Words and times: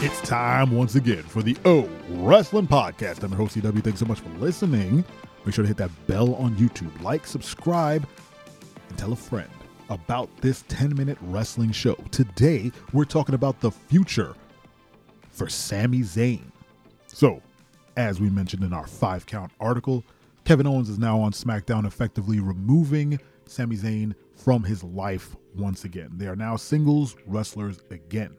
It's 0.00 0.20
time 0.20 0.70
once 0.70 0.94
again 0.94 1.24
for 1.24 1.42
the 1.42 1.56
O 1.64 1.88
Wrestling 2.10 2.68
Podcast. 2.68 3.24
I'm 3.24 3.30
your 3.30 3.38
host, 3.38 3.56
CW. 3.56 3.82
Thanks 3.82 3.98
so 3.98 4.06
much 4.06 4.20
for 4.20 4.28
listening. 4.38 5.04
Make 5.44 5.56
sure 5.56 5.64
to 5.64 5.66
hit 5.66 5.76
that 5.78 5.90
bell 6.06 6.36
on 6.36 6.54
YouTube, 6.54 7.02
like, 7.02 7.26
subscribe, 7.26 8.06
and 8.88 8.96
tell 8.96 9.12
a 9.12 9.16
friend 9.16 9.50
about 9.90 10.28
this 10.40 10.62
10 10.68 10.94
minute 10.94 11.18
wrestling 11.22 11.72
show. 11.72 11.96
Today, 12.12 12.70
we're 12.92 13.06
talking 13.06 13.34
about 13.34 13.58
the 13.58 13.72
future 13.72 14.36
for 15.32 15.48
Sami 15.48 16.02
Zayn. 16.02 16.44
So, 17.08 17.42
as 17.96 18.20
we 18.20 18.30
mentioned 18.30 18.62
in 18.62 18.72
our 18.72 18.86
five 18.86 19.26
count 19.26 19.50
article, 19.58 20.04
Kevin 20.44 20.68
Owens 20.68 20.88
is 20.88 21.00
now 21.00 21.18
on 21.18 21.32
SmackDown, 21.32 21.84
effectively 21.84 22.38
removing 22.38 23.18
Sami 23.46 23.74
Zayn 23.74 24.14
from 24.36 24.62
his 24.62 24.84
life 24.84 25.34
once 25.56 25.82
again. 25.82 26.10
They 26.12 26.28
are 26.28 26.36
now 26.36 26.54
singles 26.54 27.16
wrestlers 27.26 27.80
again. 27.90 28.36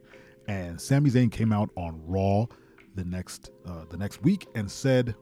And 0.50 0.82
Sami 0.82 1.12
Zayn 1.12 1.32
came 1.32 1.54
out 1.54 1.70
on 1.78 2.02
Raw 2.08 2.48
the 2.96 3.06
next 3.06 3.52
uh, 3.68 3.86
the 3.88 3.98
next 3.98 4.24
week 4.24 4.48
and 4.56 4.70
said, 4.70 5.14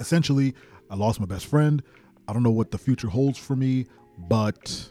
essentially, 0.00 0.54
I 0.90 0.96
lost 0.96 1.20
my 1.20 1.26
best 1.26 1.44
friend. 1.44 1.82
I 2.26 2.32
don't 2.32 2.42
know 2.42 2.50
what 2.50 2.70
the 2.70 2.78
future 2.78 3.08
holds 3.08 3.38
for 3.38 3.54
me, 3.54 3.86
but 4.16 4.90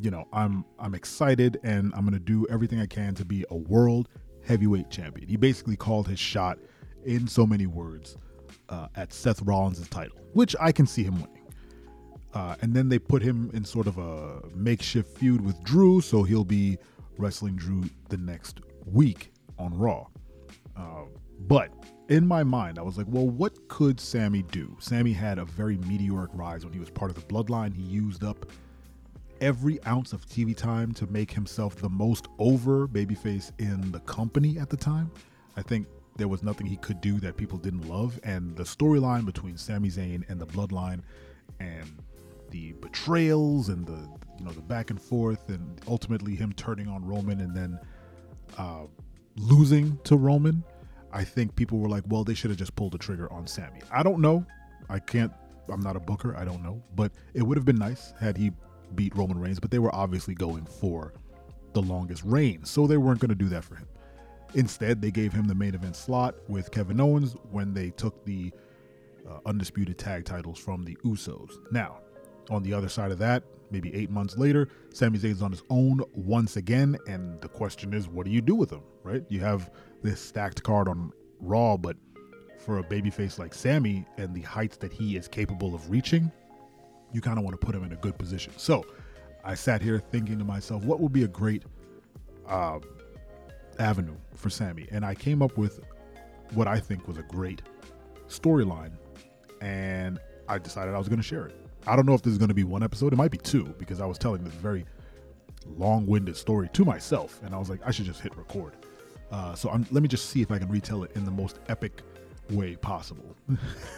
you 0.00 0.10
know, 0.10 0.26
I'm 0.32 0.64
I'm 0.78 0.94
excited 0.94 1.60
and 1.62 1.92
I'm 1.94 2.04
gonna 2.06 2.18
do 2.18 2.46
everything 2.48 2.80
I 2.80 2.86
can 2.86 3.14
to 3.16 3.26
be 3.26 3.44
a 3.50 3.56
world 3.56 4.08
heavyweight 4.46 4.88
champion. 4.88 5.28
He 5.28 5.36
basically 5.36 5.76
called 5.76 6.08
his 6.08 6.18
shot 6.18 6.58
in 7.04 7.28
so 7.28 7.46
many 7.46 7.66
words 7.66 8.16
uh, 8.70 8.88
at 8.96 9.12
Seth 9.12 9.42
Rollins' 9.42 9.86
title, 9.90 10.16
which 10.32 10.56
I 10.58 10.72
can 10.72 10.86
see 10.86 11.04
him 11.04 11.16
winning. 11.16 11.52
Uh, 12.32 12.56
and 12.62 12.72
then 12.72 12.88
they 12.88 12.98
put 12.98 13.20
him 13.20 13.50
in 13.52 13.66
sort 13.66 13.86
of 13.86 13.98
a 13.98 14.40
makeshift 14.54 15.18
feud 15.18 15.42
with 15.42 15.62
Drew, 15.62 16.00
so 16.00 16.22
he'll 16.22 16.42
be 16.42 16.78
wrestling 17.18 17.56
Drew 17.56 17.84
the 18.08 18.16
next 18.16 18.60
week 18.92 19.32
on 19.58 19.76
Raw. 19.76 20.06
Uh, 20.76 21.04
but 21.40 21.72
in 22.08 22.26
my 22.26 22.42
mind, 22.42 22.78
I 22.78 22.82
was 22.82 22.96
like, 22.96 23.06
well, 23.08 23.28
what 23.28 23.68
could 23.68 24.00
Sami 24.00 24.42
do? 24.42 24.76
Sami 24.80 25.12
had 25.12 25.38
a 25.38 25.44
very 25.44 25.76
meteoric 25.78 26.30
rise 26.32 26.64
when 26.64 26.72
he 26.72 26.80
was 26.80 26.90
part 26.90 27.10
of 27.10 27.16
the 27.16 27.22
Bloodline. 27.22 27.74
He 27.74 27.82
used 27.82 28.24
up 28.24 28.50
every 29.40 29.82
ounce 29.86 30.12
of 30.12 30.26
TV 30.26 30.56
time 30.56 30.92
to 30.92 31.06
make 31.06 31.30
himself 31.30 31.76
the 31.76 31.88
most 31.88 32.26
over 32.38 32.88
babyface 32.88 33.52
in 33.58 33.92
the 33.92 34.00
company 34.00 34.58
at 34.58 34.70
the 34.70 34.76
time. 34.76 35.10
I 35.56 35.62
think 35.62 35.86
there 36.16 36.28
was 36.28 36.42
nothing 36.42 36.66
he 36.66 36.76
could 36.76 37.00
do 37.00 37.20
that 37.20 37.36
people 37.36 37.58
didn't 37.58 37.88
love, 37.88 38.18
and 38.24 38.56
the 38.56 38.64
storyline 38.64 39.24
between 39.24 39.56
Sami 39.56 39.88
Zayn 39.88 40.28
and 40.28 40.40
the 40.40 40.46
Bloodline, 40.46 41.00
and 41.60 42.02
the 42.50 42.72
betrayals 42.80 43.68
and 43.68 43.86
the 43.86 44.08
you 44.38 44.44
know 44.44 44.50
the 44.50 44.60
back 44.60 44.90
and 44.90 45.00
forth, 45.00 45.48
and 45.48 45.80
ultimately 45.86 46.34
him 46.34 46.52
turning 46.54 46.88
on 46.88 47.04
Roman 47.04 47.40
and 47.40 47.54
then 47.54 47.78
uh, 48.56 48.84
losing 49.36 49.98
to 50.04 50.16
Roman. 50.16 50.64
I 51.12 51.24
think 51.24 51.56
people 51.56 51.78
were 51.78 51.88
like, 51.88 52.04
well, 52.06 52.24
they 52.24 52.34
should 52.34 52.50
have 52.50 52.58
just 52.58 52.74
pulled 52.76 52.92
the 52.92 52.98
trigger 52.98 53.32
on 53.32 53.46
Sami. 53.46 53.80
I 53.90 54.02
don't 54.02 54.20
know. 54.20 54.44
I 54.88 54.98
can't. 54.98 55.32
I'm 55.70 55.80
not 55.80 55.96
a 55.96 56.00
booker. 56.00 56.36
I 56.36 56.44
don't 56.44 56.62
know. 56.62 56.82
But 56.94 57.12
it 57.34 57.42
would 57.42 57.56
have 57.56 57.64
been 57.64 57.78
nice 57.78 58.12
had 58.20 58.36
he 58.36 58.52
beat 58.94 59.14
Roman 59.16 59.38
Reigns. 59.38 59.60
But 59.60 59.70
they 59.70 59.78
were 59.78 59.94
obviously 59.94 60.34
going 60.34 60.64
for 60.64 61.12
the 61.72 61.82
longest 61.82 62.22
reign, 62.24 62.64
so 62.64 62.86
they 62.86 62.96
weren't 62.96 63.20
going 63.20 63.28
to 63.28 63.34
do 63.34 63.48
that 63.50 63.64
for 63.64 63.76
him. 63.76 63.86
Instead, 64.54 65.02
they 65.02 65.10
gave 65.10 65.32
him 65.32 65.46
the 65.46 65.54
main 65.54 65.74
event 65.74 65.94
slot 65.94 66.34
with 66.48 66.70
Kevin 66.70 67.00
Owens 67.00 67.36
when 67.50 67.74
they 67.74 67.90
took 67.90 68.24
the 68.24 68.50
uh, 69.28 69.38
undisputed 69.44 69.98
tag 69.98 70.24
titles 70.24 70.58
from 70.58 70.84
the 70.84 70.96
Usos. 71.04 71.52
Now, 71.70 72.00
on 72.50 72.62
the 72.62 72.72
other 72.72 72.88
side 72.88 73.10
of 73.10 73.18
that, 73.18 73.42
maybe 73.70 73.94
eight 73.94 74.10
months 74.10 74.36
later, 74.36 74.68
Sami 74.92 75.18
Zayn's 75.18 75.42
on 75.42 75.50
his 75.50 75.62
own 75.70 76.00
once 76.14 76.56
again, 76.56 76.96
and 77.06 77.40
the 77.40 77.48
question 77.48 77.92
is, 77.92 78.08
what 78.08 78.24
do 78.26 78.32
you 78.32 78.40
do 78.40 78.54
with 78.54 78.70
him? 78.70 78.82
Right? 79.02 79.24
You 79.28 79.40
have 79.40 79.70
this 80.02 80.20
stacked 80.20 80.62
card 80.62 80.88
on 80.88 81.12
Raw, 81.40 81.76
but 81.76 81.96
for 82.58 82.78
a 82.78 82.84
babyface 82.84 83.38
like 83.38 83.54
Sami 83.54 84.04
and 84.16 84.34
the 84.34 84.42
heights 84.42 84.76
that 84.78 84.92
he 84.92 85.16
is 85.16 85.28
capable 85.28 85.74
of 85.74 85.90
reaching, 85.90 86.30
you 87.12 87.20
kind 87.20 87.38
of 87.38 87.44
want 87.44 87.58
to 87.58 87.64
put 87.64 87.74
him 87.74 87.84
in 87.84 87.92
a 87.92 87.96
good 87.96 88.18
position. 88.18 88.52
So, 88.56 88.84
I 89.44 89.54
sat 89.54 89.80
here 89.80 89.98
thinking 89.98 90.38
to 90.38 90.44
myself, 90.44 90.84
what 90.84 91.00
would 91.00 91.12
be 91.12 91.22
a 91.24 91.28
great 91.28 91.62
uh, 92.46 92.80
avenue 93.78 94.16
for 94.34 94.50
Sami, 94.50 94.88
and 94.90 95.04
I 95.04 95.14
came 95.14 95.42
up 95.42 95.56
with 95.56 95.80
what 96.54 96.66
I 96.66 96.80
think 96.80 97.06
was 97.06 97.18
a 97.18 97.22
great 97.22 97.62
storyline, 98.28 98.92
and 99.60 100.18
I 100.48 100.58
decided 100.58 100.94
I 100.94 100.98
was 100.98 101.08
going 101.08 101.18
to 101.20 101.26
share 101.26 101.46
it. 101.46 101.67
I 101.88 101.96
don't 101.96 102.06
know 102.06 102.14
if 102.14 102.22
this 102.22 102.32
is 102.32 102.38
going 102.38 102.48
to 102.48 102.54
be 102.54 102.64
one 102.64 102.82
episode. 102.82 103.12
It 103.12 103.16
might 103.16 103.30
be 103.30 103.38
two 103.38 103.64
because 103.78 104.00
I 104.00 104.06
was 104.06 104.18
telling 104.18 104.44
this 104.44 104.54
very 104.54 104.84
long-winded 105.76 106.36
story 106.36 106.68
to 106.72 106.84
myself, 106.84 107.40
and 107.44 107.54
I 107.54 107.58
was 107.58 107.68
like, 107.68 107.80
I 107.84 107.90
should 107.90 108.06
just 108.06 108.20
hit 108.20 108.36
record. 108.36 108.74
Uh, 109.30 109.54
so 109.54 109.70
I'm, 109.70 109.86
let 109.90 110.02
me 110.02 110.08
just 110.08 110.30
see 110.30 110.40
if 110.40 110.50
I 110.50 110.58
can 110.58 110.68
retell 110.68 111.02
it 111.04 111.12
in 111.14 111.24
the 111.24 111.30
most 111.30 111.58
epic 111.68 112.02
way 112.50 112.76
possible, 112.76 113.36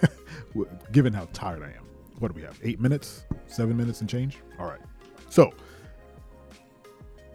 given 0.93 1.13
how 1.13 1.29
tired 1.33 1.63
I 1.63 1.69
am. 1.69 1.85
What 2.19 2.29
do 2.29 2.35
we 2.35 2.43
have? 2.43 2.59
Eight 2.63 2.81
minutes, 2.81 3.25
seven 3.47 3.77
minutes 3.77 4.01
and 4.01 4.11
change. 4.11 4.39
All 4.59 4.67
right. 4.67 4.81
So 5.29 5.53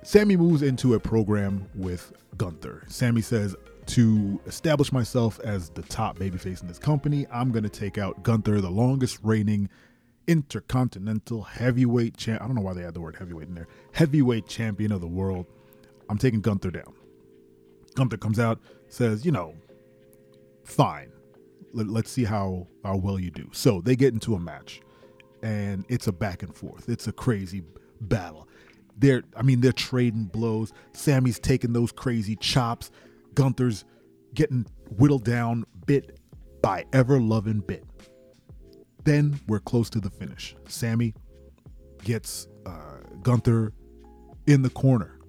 Sami 0.03 0.35
moves 0.35 0.61
into 0.61 0.93
a 0.93 0.99
program 0.99 1.67
with 1.73 2.13
Gunther. 2.37 2.83
Sami 2.87 3.21
says, 3.21 3.55
to 3.87 4.39
establish 4.45 4.91
myself 4.91 5.39
as 5.43 5.69
the 5.69 5.83
top 5.83 6.17
babyface 6.17 6.61
in 6.61 6.67
this 6.67 6.79
company, 6.79 7.25
I'm 7.31 7.51
going 7.51 7.63
to 7.63 7.69
take 7.69 7.97
out 7.97 8.23
Gunther, 8.23 8.61
the 8.61 8.69
longest 8.69 9.19
reigning 9.23 9.69
intercontinental 10.27 11.43
heavyweight 11.43 12.17
champ. 12.17 12.41
I 12.41 12.45
don't 12.45 12.55
know 12.55 12.61
why 12.61 12.73
they 12.73 12.81
had 12.81 12.93
the 12.93 13.01
word 13.01 13.15
heavyweight 13.17 13.47
in 13.47 13.55
there. 13.55 13.67
Heavyweight 13.93 14.47
champion 14.47 14.91
of 14.91 15.01
the 15.01 15.07
world. 15.07 15.45
I'm 16.09 16.17
taking 16.17 16.41
Gunther 16.41 16.71
down. 16.71 16.93
Gunther 17.95 18.17
comes 18.17 18.39
out, 18.39 18.59
says, 18.87 19.25
you 19.25 19.31
know, 19.31 19.55
fine. 20.63 21.11
Let, 21.73 22.05
us 22.05 22.11
see 22.11 22.23
how, 22.23 22.67
how 22.83 22.97
well 22.97 23.19
you 23.19 23.31
do. 23.31 23.49
So 23.51 23.81
they 23.81 23.95
get 23.95 24.13
into 24.13 24.35
a 24.35 24.39
match, 24.39 24.81
and 25.41 25.85
it's 25.89 26.07
a 26.07 26.11
back 26.13 26.43
and 26.43 26.55
forth. 26.55 26.87
It's 26.89 27.07
a 27.07 27.11
crazy 27.11 27.63
battle. 28.01 28.47
They're, 28.97 29.23
I 29.35 29.41
mean, 29.41 29.61
they're 29.61 29.73
trading 29.73 30.25
blows. 30.25 30.71
Sami's 30.93 31.39
taking 31.39 31.73
those 31.73 31.91
crazy 31.91 32.37
chops. 32.37 32.91
Gunther's 33.33 33.83
getting 34.33 34.65
whittled 34.97 35.25
down 35.25 35.65
bit 35.85 36.19
by 36.61 36.85
ever 36.93 37.19
loving 37.19 37.59
bit. 37.59 37.83
Then 39.05 39.39
we're 39.47 39.59
close 39.59 39.89
to 39.91 39.99
the 39.99 40.09
finish. 40.09 40.55
Sami 40.67 41.13
gets 42.03 42.47
uh, 42.65 42.97
Gunther 43.21 43.71
in 44.47 44.61
the 44.63 44.69
corner 44.69 45.19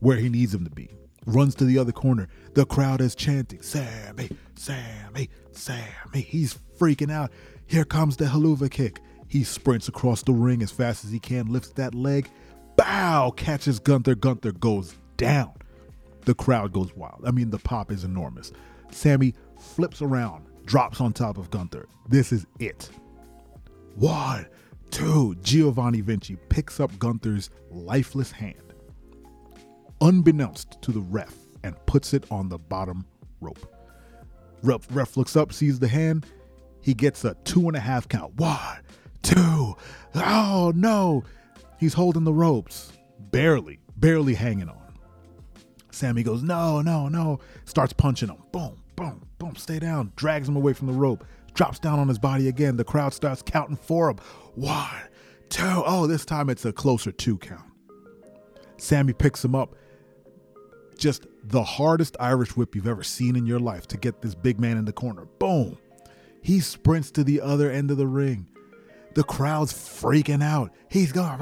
where 0.00 0.16
he 0.16 0.28
needs 0.28 0.54
him 0.54 0.64
to 0.64 0.70
be. 0.70 0.90
Runs 1.26 1.54
to 1.56 1.64
the 1.64 1.78
other 1.78 1.92
corner. 1.92 2.28
The 2.54 2.64
crowd 2.64 3.02
is 3.02 3.14
chanting, 3.14 3.60
Sami, 3.60 4.30
Sami, 4.54 5.28
Sami. 5.52 6.20
He's 6.20 6.58
freaking 6.78 7.12
out. 7.12 7.30
Here 7.66 7.84
comes 7.84 8.16
the 8.16 8.24
Helluva 8.24 8.70
kick. 8.70 9.00
He 9.28 9.44
sprints 9.44 9.88
across 9.88 10.22
the 10.22 10.32
ring 10.32 10.62
as 10.62 10.70
fast 10.70 11.04
as 11.04 11.10
he 11.10 11.18
can, 11.18 11.52
lifts 11.52 11.72
that 11.72 11.94
leg, 11.94 12.30
bow, 12.76 13.32
catches 13.36 13.78
Gunther. 13.78 14.14
Gunther 14.14 14.52
goes 14.52 14.94
down. 15.18 15.52
The 16.24 16.34
crowd 16.34 16.72
goes 16.72 16.94
wild. 16.96 17.24
I 17.26 17.30
mean, 17.30 17.50
the 17.50 17.58
pop 17.58 17.92
is 17.92 18.04
enormous. 18.04 18.52
Sami 18.90 19.34
flips 19.60 20.00
around, 20.00 20.46
drops 20.64 20.98
on 20.98 21.12
top 21.12 21.36
of 21.36 21.50
Gunther. 21.50 21.88
This 22.08 22.32
is 22.32 22.46
it. 22.58 22.88
One, 23.96 24.46
two. 24.90 25.34
Giovanni 25.42 26.00
Vinci 26.00 26.36
picks 26.48 26.80
up 26.80 26.96
Gunther's 26.98 27.50
lifeless 27.70 28.30
hand, 28.30 28.74
unbeknownst 30.00 30.80
to 30.82 30.92
the 30.92 31.00
ref, 31.00 31.34
and 31.62 31.74
puts 31.86 32.14
it 32.14 32.24
on 32.30 32.48
the 32.48 32.58
bottom 32.58 33.06
rope. 33.40 33.74
Ref, 34.62 34.86
ref 34.90 35.16
looks 35.16 35.36
up, 35.36 35.52
sees 35.52 35.78
the 35.78 35.88
hand. 35.88 36.26
He 36.80 36.94
gets 36.94 37.24
a 37.24 37.34
two 37.44 37.68
and 37.68 37.76
a 37.76 37.80
half 37.80 38.08
count. 38.08 38.34
One, 38.36 38.78
two. 39.22 39.76
Oh 40.14 40.72
no. 40.74 41.24
He's 41.78 41.94
holding 41.94 42.24
the 42.24 42.32
ropes, 42.32 42.92
barely, 43.18 43.78
barely 43.96 44.34
hanging 44.34 44.68
on. 44.68 44.76
Sami 45.90 46.22
goes, 46.22 46.42
no, 46.42 46.80
no, 46.80 47.08
no. 47.08 47.40
Starts 47.64 47.92
punching 47.92 48.28
him. 48.28 48.38
Boom, 48.52 48.82
boom, 48.96 49.22
boom. 49.38 49.56
Stay 49.56 49.78
down. 49.78 50.12
Drags 50.16 50.48
him 50.48 50.56
away 50.56 50.72
from 50.72 50.86
the 50.86 50.92
rope. 50.92 51.24
Drops 51.58 51.80
down 51.80 51.98
on 51.98 52.06
his 52.06 52.20
body 52.20 52.46
again. 52.46 52.76
The 52.76 52.84
crowd 52.84 53.12
starts 53.12 53.42
counting 53.42 53.74
for 53.74 54.08
him. 54.08 54.18
One, 54.54 55.02
two. 55.48 55.82
Oh, 55.84 56.06
this 56.06 56.24
time 56.24 56.50
it's 56.50 56.64
a 56.64 56.72
closer 56.72 57.10
two 57.10 57.36
count. 57.36 57.68
Sami 58.76 59.12
picks 59.12 59.44
him 59.44 59.56
up. 59.56 59.74
Just 60.96 61.26
the 61.42 61.64
hardest 61.64 62.16
Irish 62.20 62.56
whip 62.56 62.76
you've 62.76 62.86
ever 62.86 63.02
seen 63.02 63.34
in 63.34 63.44
your 63.44 63.58
life 63.58 63.88
to 63.88 63.96
get 63.96 64.22
this 64.22 64.36
big 64.36 64.60
man 64.60 64.76
in 64.76 64.84
the 64.84 64.92
corner. 64.92 65.24
Boom. 65.40 65.76
He 66.42 66.60
sprints 66.60 67.10
to 67.10 67.24
the 67.24 67.40
other 67.40 67.72
end 67.72 67.90
of 67.90 67.96
the 67.96 68.06
ring. 68.06 68.46
The 69.16 69.24
crowd's 69.24 69.72
freaking 69.72 70.44
out. 70.44 70.72
He's 70.88 71.10
going 71.10 71.40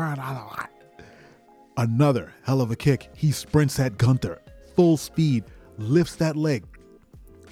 Another 1.76 2.32
hell 2.42 2.62
of 2.62 2.70
a 2.70 2.76
kick. 2.76 3.10
He 3.14 3.32
sprints 3.32 3.78
at 3.78 3.98
Gunther, 3.98 4.40
full 4.76 4.96
speed, 4.96 5.44
lifts 5.76 6.16
that 6.16 6.36
leg. 6.36 6.64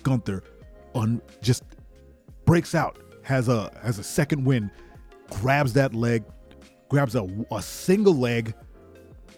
Gunther 0.02 0.42
un- 0.94 1.20
just 1.42 1.62
breaks 2.44 2.74
out, 2.74 2.98
has 3.22 3.48
a 3.48 3.72
has 3.82 3.98
a 3.98 4.04
second 4.04 4.44
win, 4.44 4.70
grabs 5.30 5.72
that 5.74 5.94
leg, 5.94 6.24
grabs 6.88 7.14
a, 7.14 7.26
a 7.50 7.62
single 7.62 8.14
leg, 8.14 8.54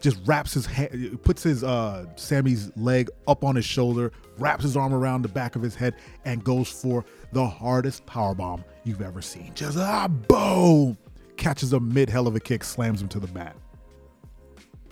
just 0.00 0.18
wraps 0.26 0.54
his 0.54 0.66
hand, 0.66 1.22
puts 1.22 1.42
his 1.42 1.64
uh, 1.64 2.06
Sami's 2.16 2.70
leg 2.76 3.08
up 3.26 3.44
on 3.44 3.56
his 3.56 3.64
shoulder, 3.64 4.12
wraps 4.38 4.62
his 4.62 4.76
arm 4.76 4.94
around 4.94 5.22
the 5.22 5.28
back 5.28 5.56
of 5.56 5.62
his 5.62 5.74
head, 5.74 5.94
and 6.24 6.44
goes 6.44 6.68
for 6.68 7.04
the 7.32 7.46
hardest 7.46 8.04
power 8.06 8.34
bomb 8.34 8.64
you've 8.84 9.02
ever 9.02 9.22
seen. 9.22 9.52
Just 9.54 9.78
ah, 9.78 10.08
boom! 10.08 10.96
Catches 11.36 11.72
a 11.72 11.80
mid 11.80 12.08
hell 12.08 12.26
of 12.26 12.34
a 12.36 12.40
kick, 12.40 12.64
slams 12.64 13.02
him 13.02 13.08
to 13.08 13.20
the 13.20 13.32
mat. 13.32 13.56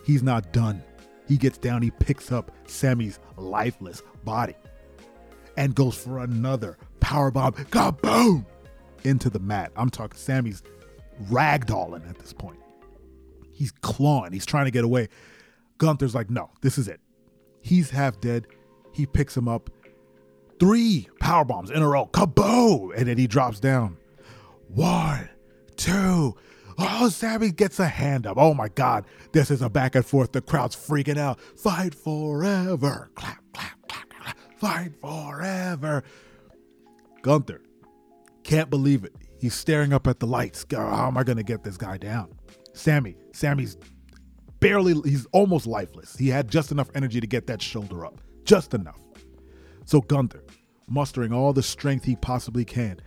He's 0.04 0.22
not 0.22 0.52
done. 0.52 0.82
He 1.26 1.38
gets 1.38 1.56
down, 1.56 1.80
he 1.80 1.90
picks 1.90 2.30
up 2.30 2.50
Sami's 2.66 3.18
lifeless 3.36 4.02
body 4.24 4.54
and 5.56 5.74
goes 5.74 5.96
for 5.96 6.18
another 6.18 6.76
power 7.04 7.30
bomb. 7.30 7.52
Kaboom! 7.52 8.46
Into 9.04 9.28
the 9.28 9.38
mat. 9.38 9.70
I'm 9.76 9.90
talking 9.90 10.16
Sami's 10.16 10.62
ragdolling 11.24 12.08
at 12.08 12.18
this 12.18 12.32
point. 12.32 12.58
He's 13.52 13.70
clawing. 13.70 14.32
He's 14.32 14.46
trying 14.46 14.64
to 14.64 14.70
get 14.70 14.84
away. 14.84 15.08
Gunther's 15.76 16.14
like, 16.14 16.30
no, 16.30 16.50
this 16.62 16.78
is 16.78 16.88
it. 16.88 17.00
He's 17.60 17.90
half 17.90 18.20
dead. 18.20 18.46
He 18.92 19.04
picks 19.04 19.36
him 19.36 19.48
up. 19.48 19.68
Three 20.58 21.08
power 21.20 21.44
bombs 21.44 21.70
in 21.70 21.82
a 21.82 21.88
row. 21.88 22.06
Kaboom! 22.06 22.96
And 22.96 23.06
then 23.06 23.18
he 23.18 23.26
drops 23.26 23.60
down. 23.60 23.98
One, 24.68 25.28
two. 25.76 26.34
Oh, 26.78 27.08
Sami 27.10 27.50
gets 27.50 27.78
a 27.78 27.86
hand 27.86 28.26
up. 28.26 28.38
Oh 28.38 28.54
my 28.54 28.68
God. 28.68 29.04
This 29.32 29.50
is 29.50 29.60
a 29.60 29.68
back 29.68 29.94
and 29.94 30.06
forth. 30.06 30.32
The 30.32 30.40
crowd's 30.40 30.74
freaking 30.74 31.18
out. 31.18 31.38
Fight 31.38 31.94
forever. 31.94 33.10
Clap, 33.14 33.42
clap, 33.52 33.88
clap, 33.88 34.08
clap. 34.08 34.38
Fight 34.56 34.92
forever. 35.02 36.02
Gunther 37.24 37.62
can't 38.42 38.68
believe 38.68 39.02
it. 39.02 39.14
He's 39.40 39.54
staring 39.54 39.94
up 39.94 40.06
at 40.06 40.20
the 40.20 40.26
lights. 40.26 40.66
How 40.70 41.06
am 41.06 41.16
I 41.16 41.24
going 41.24 41.38
to 41.38 41.42
get 41.42 41.64
this 41.64 41.78
guy 41.78 41.96
down? 41.96 42.34
Sami, 42.74 43.16
Sami's 43.32 43.78
barely, 44.60 44.92
he's 45.08 45.24
almost 45.32 45.66
lifeless. 45.66 46.18
He 46.18 46.28
had 46.28 46.50
just 46.50 46.70
enough 46.70 46.90
energy 46.94 47.20
to 47.20 47.26
get 47.26 47.46
that 47.46 47.62
shoulder 47.62 48.04
up. 48.04 48.20
Just 48.44 48.74
enough. 48.74 49.00
So 49.86 50.02
Gunther, 50.02 50.44
mustering 50.86 51.32
all 51.32 51.54
the 51.54 51.62
strength 51.62 52.04
he 52.04 52.14
possibly 52.14 52.62
can, 52.62 53.00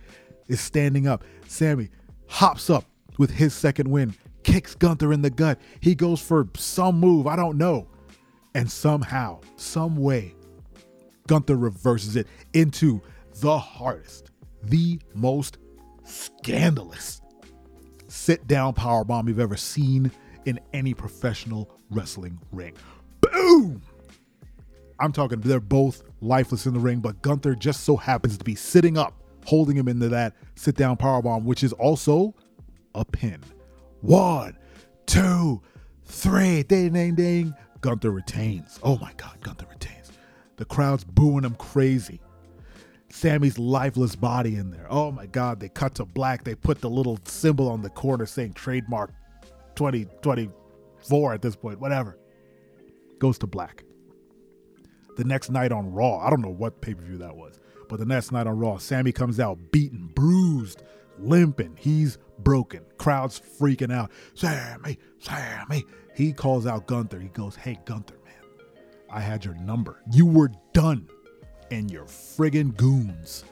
is 0.48 0.60
standing 0.60 1.06
up. 1.06 1.22
Sami 1.46 1.88
hops 2.26 2.68
up 2.70 2.86
with 3.18 3.30
his 3.30 3.54
second 3.54 3.88
win, 3.88 4.16
kicks 4.42 4.74
Gunther 4.74 5.12
in 5.12 5.22
the 5.22 5.30
gut. 5.30 5.60
He 5.78 5.94
goes 5.94 6.20
for 6.20 6.48
some 6.56 6.98
move, 6.98 7.28
I 7.28 7.36
don't 7.36 7.56
know. 7.56 7.86
And 8.56 8.68
somehow, 8.68 9.42
some 9.54 9.96
way, 9.96 10.34
Gunther 11.28 11.56
reverses 11.56 12.16
it 12.16 12.26
into 12.52 13.00
the 13.40 13.58
hardest, 13.58 14.30
the 14.62 15.00
most 15.14 15.58
scandalous 16.04 17.20
sit 18.08 18.46
down 18.46 18.72
power 18.72 19.04
bomb 19.04 19.28
you've 19.28 19.40
ever 19.40 19.56
seen 19.56 20.10
in 20.46 20.58
any 20.72 20.94
professional 20.94 21.70
wrestling 21.90 22.38
ring. 22.52 22.74
Boom! 23.20 23.82
I'm 25.00 25.12
talking, 25.12 25.40
they're 25.40 25.60
both 25.60 26.02
lifeless 26.20 26.66
in 26.66 26.74
the 26.74 26.80
ring, 26.80 26.98
but 26.98 27.22
Gunther 27.22 27.54
just 27.54 27.84
so 27.84 27.96
happens 27.96 28.36
to 28.38 28.44
be 28.44 28.54
sitting 28.54 28.98
up, 28.98 29.14
holding 29.46 29.76
him 29.76 29.88
into 29.88 30.08
that 30.08 30.34
sit 30.56 30.74
down 30.74 30.96
power 30.96 31.22
bomb, 31.22 31.44
which 31.44 31.62
is 31.62 31.72
also 31.74 32.34
a 32.94 33.04
pin. 33.04 33.40
One, 34.00 34.56
two, 35.06 35.62
three, 36.04 36.62
ding, 36.64 36.92
ding, 36.94 37.14
ding. 37.14 37.54
Gunther 37.80 38.10
retains. 38.10 38.80
Oh 38.82 38.98
my 38.98 39.12
God, 39.16 39.40
Gunther 39.42 39.66
retains. 39.70 40.10
The 40.56 40.64
crowd's 40.64 41.04
booing 41.04 41.44
him 41.44 41.54
crazy. 41.54 42.20
Sami's 43.10 43.58
lifeless 43.58 44.14
body 44.16 44.56
in 44.56 44.70
there. 44.70 44.86
Oh 44.90 45.10
my 45.10 45.26
God, 45.26 45.60
they 45.60 45.68
cut 45.68 45.94
to 45.96 46.04
black. 46.04 46.44
They 46.44 46.54
put 46.54 46.80
the 46.80 46.90
little 46.90 47.18
symbol 47.24 47.68
on 47.68 47.82
the 47.82 47.90
corner 47.90 48.26
saying 48.26 48.52
trademark 48.52 49.12
2024 49.76 51.34
at 51.34 51.42
this 51.42 51.56
point, 51.56 51.80
whatever. 51.80 52.18
Goes 53.18 53.38
to 53.38 53.46
black. 53.46 53.84
The 55.16 55.24
next 55.24 55.50
night 55.50 55.72
on 55.72 55.92
Raw, 55.92 56.18
I 56.18 56.30
don't 56.30 56.42
know 56.42 56.50
what 56.50 56.80
pay 56.80 56.94
per 56.94 57.02
view 57.02 57.18
that 57.18 57.34
was, 57.34 57.58
but 57.88 57.98
the 57.98 58.06
next 58.06 58.30
night 58.30 58.46
on 58.46 58.58
Raw, 58.58 58.78
Sami 58.78 59.10
comes 59.10 59.40
out 59.40 59.58
beaten, 59.72 60.10
bruised, 60.14 60.82
limping. 61.18 61.76
He's 61.76 62.18
broken. 62.38 62.84
Crowd's 62.98 63.40
freaking 63.40 63.92
out. 63.92 64.12
Sami, 64.34 64.98
Sami. 65.18 65.84
He 66.14 66.32
calls 66.32 66.66
out 66.66 66.86
Gunther. 66.86 67.18
He 67.18 67.28
goes, 67.28 67.56
Hey, 67.56 67.78
Gunther, 67.84 68.18
man, 68.24 68.76
I 69.10 69.20
had 69.20 69.44
your 69.44 69.54
number. 69.54 70.02
You 70.12 70.26
were 70.26 70.52
done 70.72 71.08
and 71.70 71.90
your 71.90 72.04
friggin' 72.04 72.76
goons. 72.76 73.44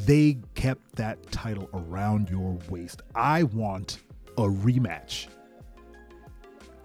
They 0.00 0.38
kept 0.54 0.96
that 0.96 1.30
title 1.32 1.68
around 1.72 2.28
your 2.28 2.58
waist. 2.68 3.02
I 3.14 3.44
want 3.44 3.98
a 4.36 4.42
rematch. 4.42 5.28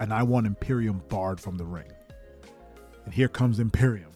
And 0.00 0.12
I 0.12 0.22
want 0.22 0.46
Imperium 0.46 1.02
barred 1.08 1.40
from 1.40 1.56
the 1.56 1.64
ring. 1.64 1.92
And 3.04 3.12
here 3.12 3.28
comes 3.28 3.58
Imperium. 3.60 4.10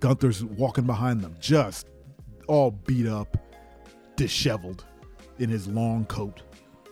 Gunther's 0.00 0.44
walking 0.44 0.84
behind 0.84 1.22
them, 1.22 1.34
just 1.40 1.86
all 2.46 2.70
beat 2.70 3.06
up, 3.06 3.36
disheveled 4.16 4.84
in 5.38 5.48
his 5.48 5.66
long 5.66 6.04
coat, 6.06 6.42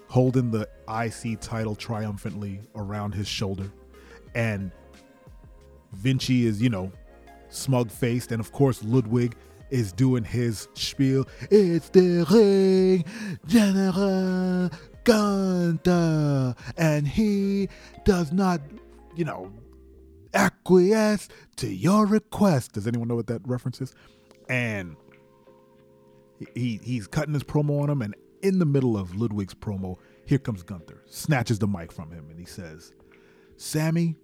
holding 0.08 0.50
the 0.50 0.68
IC 0.88 1.40
title 1.40 1.74
triumphantly 1.74 2.60
around 2.74 3.14
his 3.14 3.28
shoulder. 3.28 3.70
And 4.34 4.72
Vinci 5.92 6.46
is, 6.46 6.60
you 6.60 6.68
know, 6.68 6.90
smug 7.48 7.90
faced. 7.90 8.32
And 8.32 8.40
of 8.40 8.52
course, 8.52 8.82
Ludwig 8.82 9.36
is 9.70 9.92
doing 9.92 10.24
his 10.24 10.68
spiel. 10.74 11.26
It's 11.50 11.88
the 11.90 12.26
ring 12.30 13.04
General 13.46 14.70
Gunther. 15.04 16.54
And 16.76 17.08
he 17.08 17.68
does 18.04 18.32
not, 18.32 18.60
you 19.14 19.24
know, 19.24 19.52
acquiesce 20.34 21.28
to 21.56 21.66
your 21.66 22.06
request. 22.06 22.72
Does 22.72 22.86
anyone 22.86 23.08
know 23.08 23.16
what 23.16 23.26
that 23.28 23.46
reference 23.46 23.80
is? 23.80 23.94
And 24.48 24.96
he 26.54 26.80
he's 26.82 27.06
cutting 27.06 27.34
his 27.34 27.42
promo 27.42 27.82
on 27.82 27.90
him, 27.90 28.02
and 28.02 28.14
in 28.42 28.58
the 28.58 28.66
middle 28.66 28.96
of 28.96 29.16
Ludwig's 29.16 29.54
promo, 29.54 29.96
here 30.26 30.38
comes 30.38 30.62
Gunther, 30.62 31.02
snatches 31.06 31.58
the 31.58 31.66
mic 31.66 31.90
from 31.90 32.10
him, 32.10 32.28
and 32.30 32.38
he 32.38 32.44
says, 32.44 32.92
Sami, 33.56 34.16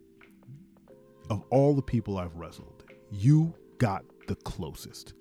of 1.30 1.42
all 1.50 1.74
the 1.74 1.82
people 1.82 2.18
I've 2.18 2.36
wrestled, 2.36 2.81
you 3.12 3.54
got 3.78 4.04
the 4.26 4.36
closest, 4.36 5.14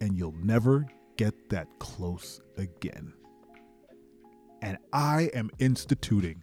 and 0.00 0.16
you'll 0.16 0.36
never 0.42 0.86
get 1.16 1.50
that 1.50 1.68
close 1.78 2.40
again. 2.56 3.12
And 4.62 4.78
I 4.92 5.30
am 5.34 5.50
instituting 5.58 6.42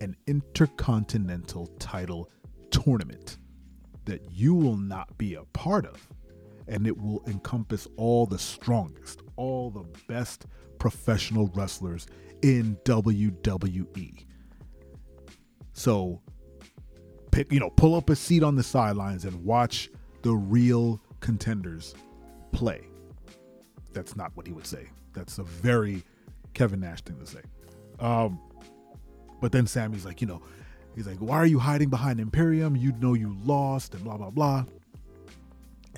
an 0.00 0.16
intercontinental 0.26 1.68
title 1.78 2.30
tournament 2.70 3.38
that 4.04 4.20
you 4.30 4.54
will 4.54 4.76
not 4.76 5.16
be 5.18 5.34
a 5.34 5.44
part 5.44 5.86
of. 5.86 6.08
And 6.68 6.86
it 6.86 6.96
will 6.96 7.22
encompass 7.26 7.88
all 7.96 8.26
the 8.26 8.38
strongest, 8.38 9.22
all 9.36 9.70
the 9.70 9.84
best 10.06 10.46
professional 10.78 11.50
wrestlers 11.54 12.06
in 12.42 12.76
WWE. 12.84 14.24
So 15.72 16.20
pick, 17.30 17.52
you 17.52 17.60
know, 17.60 17.70
pull 17.70 17.94
up 17.94 18.10
a 18.10 18.16
seat 18.16 18.42
on 18.42 18.56
the 18.56 18.62
sidelines 18.62 19.24
and 19.24 19.44
watch 19.44 19.90
the 20.22 20.34
real 20.34 21.00
contenders 21.20 21.94
play. 22.52 22.86
That's 23.92 24.16
not 24.16 24.32
what 24.36 24.46
he 24.46 24.52
would 24.52 24.66
say. 24.66 24.88
That's 25.12 25.38
a 25.38 25.42
very 25.42 26.02
Kevin 26.54 26.80
Nash 26.80 27.02
thing 27.02 27.18
to 27.18 27.26
say. 27.26 27.40
Um, 27.98 28.40
but 29.40 29.52
then 29.52 29.66
Sami's 29.66 30.04
like, 30.04 30.20
you 30.20 30.26
know, 30.26 30.42
he's 30.94 31.06
like, 31.06 31.18
why 31.18 31.36
are 31.36 31.46
you 31.46 31.58
hiding 31.58 31.88
behind 31.88 32.20
Imperium? 32.20 32.76
You 32.76 32.92
know 32.92 33.14
you 33.14 33.36
lost 33.44 33.94
and 33.94 34.04
blah 34.04 34.16
blah 34.16 34.30
blah. 34.30 34.64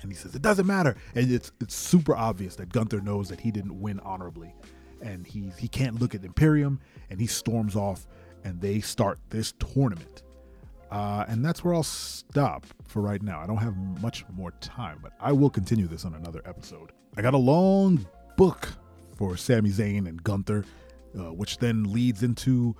And 0.00 0.10
he 0.10 0.16
says 0.16 0.34
it 0.34 0.42
doesn't 0.42 0.66
matter, 0.66 0.96
and 1.14 1.30
it's 1.30 1.52
it's 1.60 1.74
super 1.74 2.16
obvious 2.16 2.56
that 2.56 2.72
Gunther 2.72 3.00
knows 3.02 3.28
that 3.28 3.40
he 3.40 3.52
didn't 3.52 3.80
win 3.80 4.00
honorably, 4.00 4.52
and 5.00 5.26
he 5.26 5.52
he 5.58 5.68
can't 5.68 6.00
look 6.00 6.14
at 6.14 6.24
Imperium, 6.24 6.80
and 7.08 7.20
he 7.20 7.26
storms 7.26 7.76
off, 7.76 8.06
and 8.42 8.60
they 8.60 8.80
start 8.80 9.20
this 9.30 9.52
tournament. 9.52 10.22
Uh, 10.92 11.24
and 11.26 11.42
that's 11.42 11.64
where 11.64 11.72
I'll 11.72 11.82
stop 11.82 12.66
for 12.86 13.00
right 13.00 13.22
now. 13.22 13.40
I 13.40 13.46
don't 13.46 13.56
have 13.56 13.74
much 14.02 14.26
more 14.34 14.50
time, 14.60 14.98
but 15.02 15.12
I 15.18 15.32
will 15.32 15.48
continue 15.48 15.88
this 15.88 16.04
on 16.04 16.14
another 16.14 16.42
episode. 16.44 16.92
I 17.16 17.22
got 17.22 17.32
a 17.32 17.38
long 17.38 18.06
book 18.36 18.68
for 19.16 19.38
Sami 19.38 19.70
Zayn 19.70 20.06
and 20.06 20.22
Gunther, 20.22 20.66
uh, 21.18 21.32
which 21.32 21.56
then 21.56 21.90
leads 21.90 22.22
into 22.22 22.76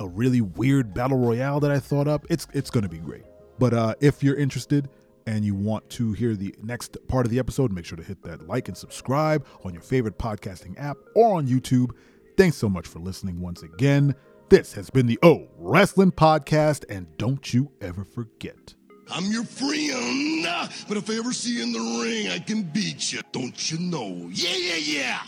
a 0.00 0.08
really 0.08 0.40
weird 0.40 0.94
battle 0.94 1.18
royale 1.18 1.60
that 1.60 1.70
I 1.70 1.78
thought 1.78 2.08
up. 2.08 2.24
It's 2.30 2.46
it's 2.54 2.70
going 2.70 2.84
to 2.84 2.88
be 2.88 2.96
great. 2.96 3.24
But 3.58 3.74
uh, 3.74 3.94
if 4.00 4.22
you're 4.22 4.36
interested 4.36 4.88
and 5.26 5.44
you 5.44 5.54
want 5.54 5.90
to 5.90 6.14
hear 6.14 6.34
the 6.34 6.54
next 6.62 6.96
part 7.06 7.26
of 7.26 7.30
the 7.30 7.38
episode, 7.38 7.70
make 7.70 7.84
sure 7.84 7.98
to 7.98 8.02
hit 8.02 8.22
that 8.22 8.48
like 8.48 8.68
and 8.68 8.76
subscribe 8.76 9.46
on 9.62 9.74
your 9.74 9.82
favorite 9.82 10.18
podcasting 10.18 10.74
app 10.80 10.96
or 11.14 11.36
on 11.36 11.46
YouTube. 11.46 11.90
Thanks 12.38 12.56
so 12.56 12.70
much 12.70 12.88
for 12.88 12.98
listening 12.98 13.42
once 13.42 13.62
again. 13.62 14.14
This 14.52 14.74
has 14.74 14.90
been 14.90 15.06
the 15.06 15.18
O 15.22 15.48
Wrestling 15.56 16.12
Podcast, 16.12 16.84
and 16.90 17.06
don't 17.16 17.54
you 17.54 17.72
ever 17.80 18.04
forget. 18.04 18.74
I'm 19.10 19.32
your 19.32 19.44
friend, 19.44 20.46
but 20.86 20.98
if 20.98 21.08
I 21.08 21.14
ever 21.14 21.32
see 21.32 21.56
you 21.56 21.62
in 21.62 21.72
the 21.72 21.78
ring, 21.78 22.28
I 22.28 22.38
can 22.38 22.60
beat 22.64 23.14
you. 23.14 23.22
Don't 23.32 23.72
you 23.72 23.78
know? 23.78 24.28
Yeah, 24.30 24.54
yeah, 24.54 24.76
yeah. 24.76 25.20